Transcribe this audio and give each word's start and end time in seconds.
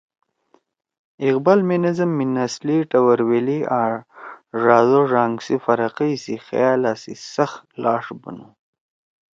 اقبال 1.27 1.59
مے 1.67 1.75
نظم 1.85 2.09
می 2.17 2.25
نسلی، 2.35 2.77
ٹوَرویلی 2.91 3.59
آں 3.79 3.91
ڙاد 4.63 4.89
او 4.97 5.01
ڙانگ 5.13 5.35
سی 5.45 5.55
فرَقئی 5.65 6.13
سی 6.23 6.35
خیالا 6.45 6.93
سی 7.01 7.13
سخت 7.35 7.61
لاݜ 7.81 8.05
بنُو 8.21 8.47